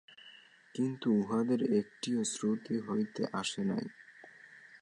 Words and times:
কিন্তু 0.75 1.07
উহাদের 1.13 1.61
একটিও 1.79 2.21
শ্রুতি 2.23 2.75
হইতে 2.79 3.23
আসে 3.33 3.61
নাই। 3.63 3.85